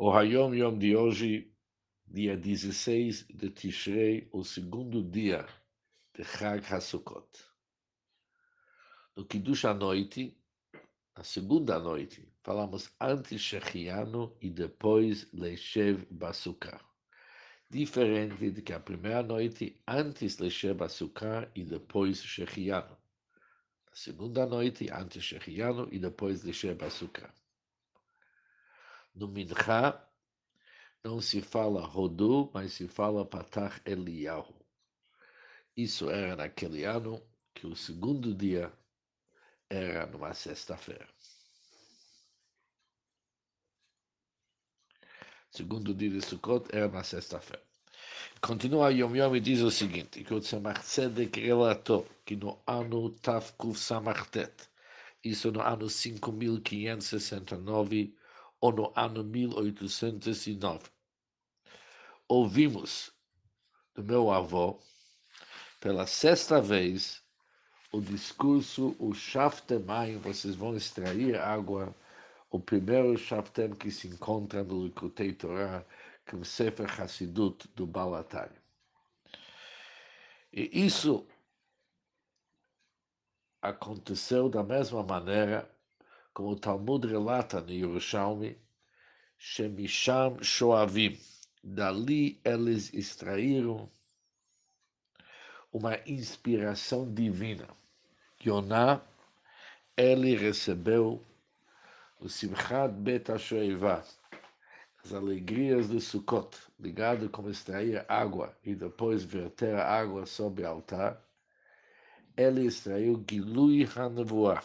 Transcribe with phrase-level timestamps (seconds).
[0.00, 1.52] O Hayom Yom de hoje,
[2.06, 5.44] dia 16 de Tishrei, o segundo dia
[6.14, 7.26] de Chag HaSukkot.
[9.16, 10.38] No Kiddush à noite,
[11.16, 16.80] na segunda noite, falamos antes Shechianu e depois Leishev Basukar.
[17.68, 22.96] Diferente de que a primeira noite, antes Leishev Basukar e depois Shechianu.
[23.90, 27.34] A segunda noite, antes Shechianu e depois Leishev Basukar.
[29.18, 30.00] No Mincha,
[31.02, 34.54] não se fala Rodu, mas se fala Patach Eliyahu.
[35.76, 37.20] Isso era naquele ano
[37.52, 38.72] que o segundo dia
[39.68, 41.08] era numa sexta-feira.
[45.50, 47.64] Segundo dia de Sukkot era na sexta-feira.
[48.40, 53.10] Continua Yom Yom e diz o seguinte, que o Tzemach Tzedek relatou que no ano
[53.10, 54.68] Tafkuf Samachtet,
[55.24, 58.16] isso no ano 5569,
[58.60, 60.90] ou no ano 1809.
[62.28, 63.12] Ouvimos
[63.94, 64.78] do meu avô,
[65.80, 67.22] pela sexta vez,
[67.92, 71.94] o discurso, o Shaftemai, vocês vão extrair água,
[72.50, 75.86] o primeiro Shaftem que se encontra no Likutei Torah,
[76.26, 78.56] que é o Sefer Hassidut do Balatari.
[80.52, 81.26] E isso
[83.62, 85.68] aconteceu da mesma maneira
[86.38, 88.56] como o Talmud relata no Yerushalmi,
[89.36, 91.18] Shemisham Shoavim.
[91.64, 93.90] Dali eles extraíram
[95.72, 97.66] uma inspiração divina.
[98.40, 99.02] Yonah,
[99.96, 101.26] ele recebeu
[102.20, 104.04] o Simchat Bet Shoeva,
[105.04, 110.68] as alegrias de Sukkot, ligado como extrair água e depois verter a água sobre o
[110.68, 111.20] altar.
[112.36, 114.62] Ele extraiu Gilui Hanevuah,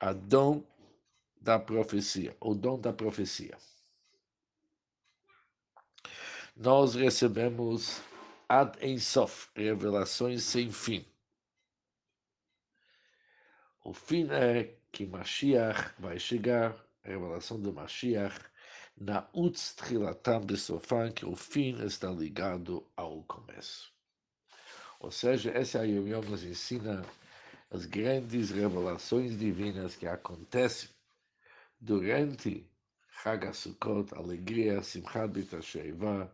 [0.00, 0.62] a dom
[1.40, 3.56] da profecia, o dom da profecia.
[6.56, 8.00] Nós recebemos
[8.48, 11.04] ad ensof, revelações sem fim.
[13.82, 18.38] O fim é que Mashiach vai chegar, a revelação de Mashiach,
[18.96, 23.92] na Utz Trilatam de Sofan, que o fim está ligado ao começo.
[25.00, 27.04] Ou seja, essa Yom Yom nos ensina
[27.74, 30.88] as grandes revelações divinas que acontecem
[31.80, 32.64] durante
[33.20, 33.50] Chag
[34.14, 36.32] alegria, Simchat B'Tasheva,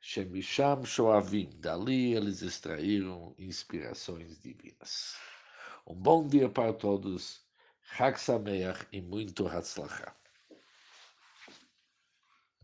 [0.00, 5.14] Shemisham Shoavim, dali eles extraíram inspirações divinas.
[5.86, 7.40] Um bom dia para todos,
[7.96, 10.19] Chag Sameach e muito Hatzlachah.